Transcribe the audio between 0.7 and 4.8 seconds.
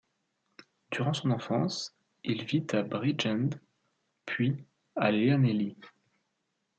Durant son enfance, il vit à Bridgend puis